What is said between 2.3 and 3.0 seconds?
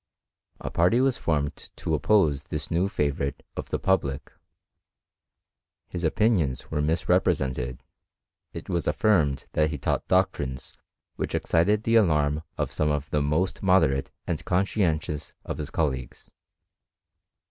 this new